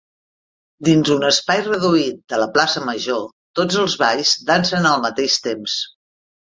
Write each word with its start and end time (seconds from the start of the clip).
Dins 0.87 1.11
un 1.15 1.25
espai 1.27 1.61
reduït 1.67 2.19
de 2.35 2.41
la 2.45 2.49
plaça 2.57 2.85
Major 2.89 3.23
tots 3.63 3.81
els 3.87 4.01
balls 4.05 4.35
dansen 4.53 4.93
al 4.97 5.09
mateix 5.09 5.41
temps. 5.49 5.83